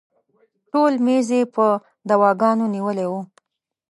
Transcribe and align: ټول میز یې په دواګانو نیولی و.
ټول 0.71 0.93
میز 1.05 1.27
یې 1.35 1.41
په 1.55 1.65
دواګانو 2.09 2.65
نیولی 2.75 3.05
و. 3.11 3.13